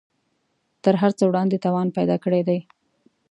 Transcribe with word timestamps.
تر 0.83 0.93
هر 1.01 1.11
څه 1.17 1.23
وړاندې 1.25 1.63
توان 1.65 1.87
پیدا 1.97 2.15
کړی 2.23 2.41
دی 2.47 2.59